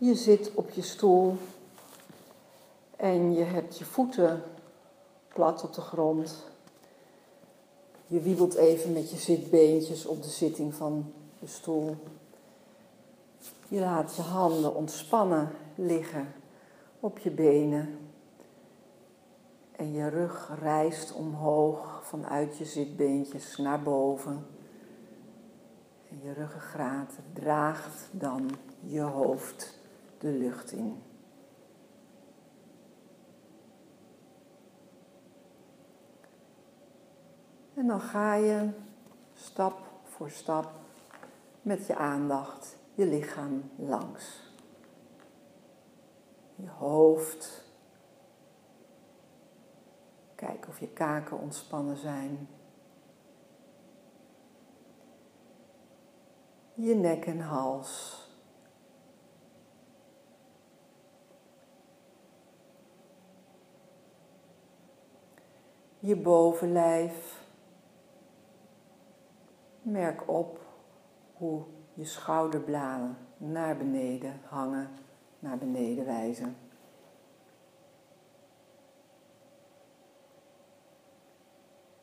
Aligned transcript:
Je 0.00 0.14
zit 0.14 0.50
op 0.54 0.70
je 0.70 0.82
stoel 0.82 1.36
en 2.96 3.32
je 3.32 3.44
hebt 3.44 3.78
je 3.78 3.84
voeten 3.84 4.42
plat 5.28 5.64
op 5.64 5.74
de 5.74 5.80
grond. 5.80 6.46
Je 8.06 8.20
wiebelt 8.20 8.54
even 8.54 8.92
met 8.92 9.10
je 9.10 9.16
zitbeentjes 9.16 10.06
op 10.06 10.22
de 10.22 10.28
zitting 10.28 10.74
van 10.74 11.12
de 11.38 11.46
stoel. 11.46 11.96
Je 13.68 13.80
laat 13.80 14.16
je 14.16 14.22
handen 14.22 14.74
ontspannen 14.74 15.50
liggen 15.74 16.32
op 17.00 17.18
je 17.18 17.30
benen. 17.30 17.98
En 19.72 19.92
je 19.92 20.08
rug 20.08 20.58
rijst 20.60 21.12
omhoog 21.12 22.02
vanuit 22.04 22.56
je 22.58 22.64
zitbeentjes 22.64 23.56
naar 23.56 23.82
boven. 23.82 24.46
En 26.10 26.20
je 26.22 26.32
ruggengraat 26.32 27.12
draagt 27.32 28.08
dan 28.10 28.50
je 28.80 29.00
hoofd 29.00 29.78
de 30.20 30.28
lucht 30.28 30.72
in. 30.72 31.02
En 37.74 37.86
dan 37.86 38.00
ga 38.00 38.34
je 38.34 38.68
stap 39.34 39.78
voor 40.04 40.30
stap 40.30 40.72
met 41.62 41.86
je 41.86 41.96
aandacht 41.96 42.76
je 42.94 43.06
lichaam 43.06 43.70
langs. 43.76 44.52
Je 46.54 46.68
hoofd. 46.68 47.64
Kijk 50.34 50.68
of 50.68 50.80
je 50.80 50.88
kaken 50.88 51.38
ontspannen 51.38 51.96
zijn. 51.96 52.48
Je 56.74 56.94
nek 56.94 57.26
en 57.26 57.40
hals. 57.40 58.24
Je 66.02 66.16
bovenlijf. 66.16 67.44
Merk 69.82 70.28
op 70.28 70.60
hoe 71.32 71.62
je 71.94 72.04
schouderbladen 72.04 73.16
naar 73.36 73.76
beneden 73.76 74.40
hangen, 74.44 74.88
naar 75.38 75.58
beneden 75.58 76.04
wijzen. 76.04 76.56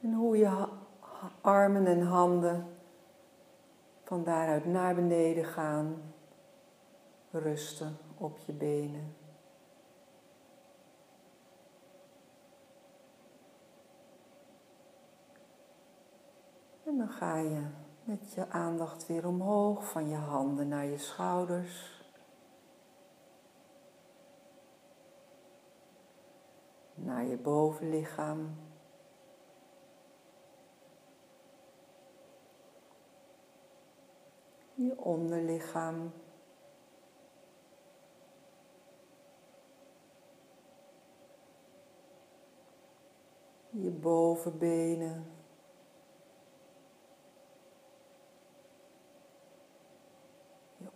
En 0.00 0.12
hoe 0.12 0.36
je 0.36 0.68
armen 1.40 1.86
en 1.86 2.02
handen 2.02 2.66
van 4.04 4.24
daaruit 4.24 4.66
naar 4.66 4.94
beneden 4.94 5.44
gaan, 5.44 6.02
rusten 7.30 7.96
op 8.16 8.38
je 8.38 8.52
benen. 8.52 9.16
Dan 16.98 17.08
ga 17.08 17.36
je 17.36 17.66
met 18.04 18.32
je 18.32 18.48
aandacht 18.48 19.06
weer 19.06 19.26
omhoog 19.26 19.90
van 19.90 20.08
je 20.08 20.16
handen 20.16 20.68
naar 20.68 20.84
je 20.84 20.98
schouders. 20.98 22.02
Naar 26.94 27.24
je 27.24 27.36
bovenlichaam. 27.36 28.56
Je 34.74 34.98
onderlichaam. 34.98 36.12
Je 43.70 43.90
bovenbenen. 43.90 45.37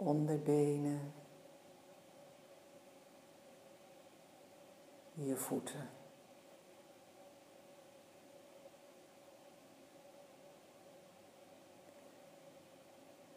Onderbenen, 0.00 1.12
je 5.12 5.36
voeten. 5.36 5.88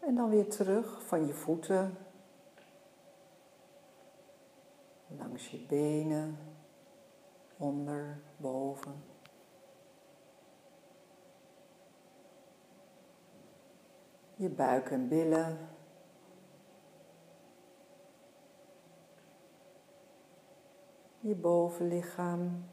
En 0.00 0.14
dan 0.14 0.28
weer 0.30 0.48
terug 0.48 1.02
van 1.06 1.26
je 1.26 1.34
voeten 1.34 1.96
langs 5.06 5.50
je 5.50 5.58
benen, 5.58 6.38
onder, 7.56 8.20
boven. 8.36 9.04
Je 14.34 14.48
buik 14.48 14.90
en 14.90 15.08
billen. 15.08 15.77
Je 21.20 21.34
bovenlichaam, 21.34 22.64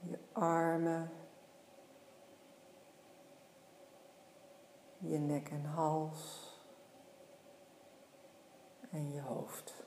je 0.00 0.18
armen, 0.32 1.10
je 4.98 5.18
nek 5.18 5.48
en 5.48 5.64
hals 5.64 6.50
en 8.90 9.12
je 9.12 9.20
hoofd. 9.20 9.84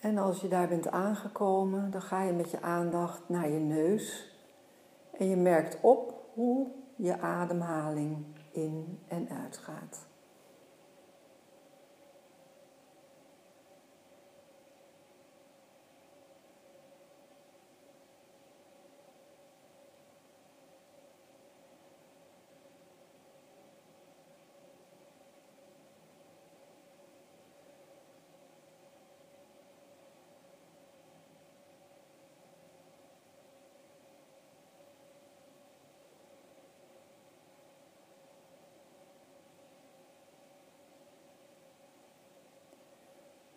En 0.00 0.18
als 0.18 0.40
je 0.40 0.48
daar 0.48 0.68
bent 0.68 0.88
aangekomen, 0.88 1.90
dan 1.90 2.02
ga 2.02 2.22
je 2.22 2.32
met 2.32 2.50
je 2.50 2.60
aandacht 2.60 3.28
naar 3.28 3.48
je 3.48 3.58
neus 3.58 4.34
en 5.12 5.28
je 5.28 5.36
merkt 5.36 5.80
op 5.80 6.14
hoe 6.34 6.79
je 7.02 7.20
ademhaling 7.20 8.24
in 8.52 8.98
en 9.08 9.28
uitgaat. 9.28 10.09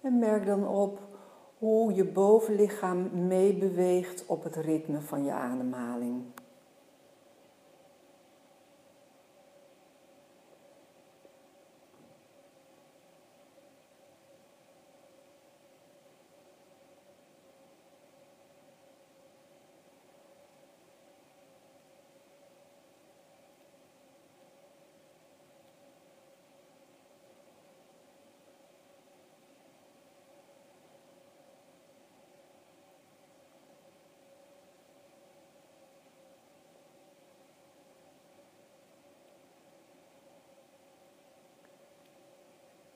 En 0.03 0.19
merk 0.19 0.46
dan 0.46 0.68
op 0.68 1.00
hoe 1.58 1.94
je 1.94 2.06
bovenlichaam 2.06 3.28
meebeweegt 3.28 4.25
op 4.25 4.44
het 4.44 4.56
ritme 4.56 5.02
van 5.02 5.24
je 5.24 5.31
ademhaling. 5.31 6.24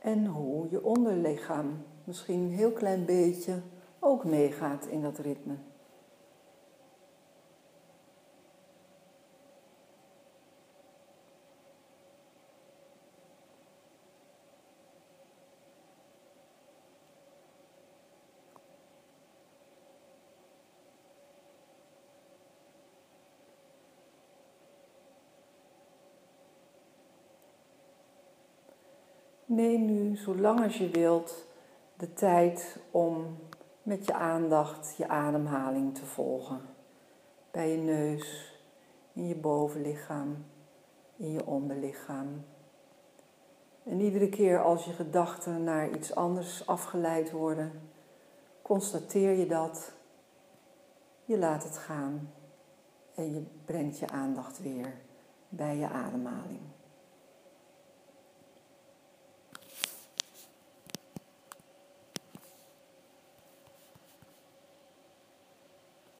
En 0.08 0.26
hoe 0.26 0.70
je 0.70 0.84
onderlichaam 0.84 1.84
misschien 2.04 2.40
een 2.40 2.52
heel 2.52 2.72
klein 2.72 3.06
beetje 3.06 3.62
ook 4.00 4.26
meegaat 4.26 4.86
in 4.86 5.02
dat 5.02 5.18
ritme. 5.18 5.54
Neem 29.50 29.86
nu, 29.86 30.16
zolang 30.16 30.64
als 30.64 30.78
je 30.78 30.90
wilt, 30.90 31.46
de 31.98 32.14
tijd 32.14 32.80
om 32.92 33.38
met 33.84 34.06
je 34.06 34.14
aandacht 34.14 34.96
je 34.98 35.08
ademhaling 35.08 35.96
te 35.96 36.06
volgen. 36.06 36.62
Bij 37.52 37.72
je 37.72 37.78
neus, 37.78 38.56
in 39.14 39.28
je 39.28 39.36
bovenlichaam, 39.36 40.46
in 41.16 41.32
je 41.32 41.46
onderlichaam. 41.46 42.46
En 43.84 44.00
iedere 44.00 44.30
keer 44.30 44.64
als 44.64 44.86
je 44.86 44.92
gedachten 44.92 45.64
naar 45.64 45.90
iets 45.90 46.16
anders 46.16 46.68
afgeleid 46.68 47.32
worden, 47.32 47.72
constateer 48.62 49.32
je 49.32 49.46
dat. 49.46 49.92
Je 51.26 51.38
laat 51.38 51.64
het 51.64 51.78
gaan 51.78 52.34
en 53.16 53.34
je 53.34 53.44
brengt 53.66 54.00
je 54.00 54.10
aandacht 54.10 54.62
weer 54.62 54.94
bij 55.50 55.78
je 55.78 55.88
ademhaling. 55.88 56.77